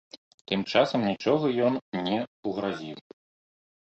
[0.51, 1.73] Тым часам нічога ён
[2.07, 2.17] не
[2.53, 2.97] ўгразіў.